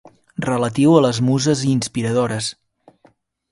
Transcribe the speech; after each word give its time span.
Relatius 0.45 0.95
a 1.01 1.03
les 1.07 1.19
muses 1.27 1.63
inspiradores. 1.73 2.51